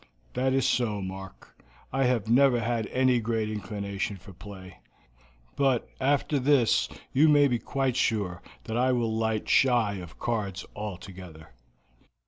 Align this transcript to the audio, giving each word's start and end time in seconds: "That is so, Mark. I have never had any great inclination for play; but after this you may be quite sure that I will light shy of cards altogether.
"That 0.33 0.53
is 0.53 0.65
so, 0.67 0.99
Mark. 0.99 1.55
I 1.93 2.05
have 2.05 2.27
never 2.27 2.59
had 2.59 2.87
any 2.87 3.19
great 3.19 3.51
inclination 3.51 4.17
for 4.17 4.33
play; 4.33 4.77
but 5.55 5.87
after 5.99 6.39
this 6.39 6.89
you 7.13 7.29
may 7.29 7.47
be 7.47 7.59
quite 7.59 7.95
sure 7.95 8.41
that 8.63 8.75
I 8.77 8.93
will 8.93 9.15
light 9.15 9.47
shy 9.47 9.97
of 9.97 10.17
cards 10.17 10.65
altogether. 10.75 11.53